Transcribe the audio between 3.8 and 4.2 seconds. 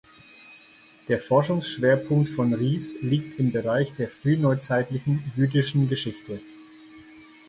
der